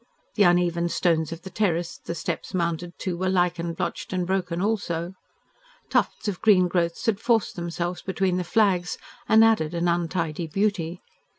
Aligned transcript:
The 0.33 0.41
uneven 0.41 0.89
stones 0.89 1.31
of 1.31 1.43
the 1.43 1.51
terrace 1.51 1.99
the 2.03 2.15
steps 2.15 2.55
mounted 2.55 2.97
to 3.01 3.15
were 3.15 3.29
lichen 3.29 3.73
blotched 3.75 4.11
and 4.11 4.25
broken 4.25 4.59
also. 4.59 5.13
Tufts 5.91 6.27
of 6.27 6.41
green 6.41 6.67
growths 6.67 7.05
had 7.05 7.19
forced 7.19 7.55
themselves 7.55 8.01
between 8.01 8.37
the 8.37 8.43
flags, 8.43 8.97
and 9.29 9.43
added 9.43 9.75
an 9.75 9.87
untidy 9.87 10.47
beauty. 10.47 11.03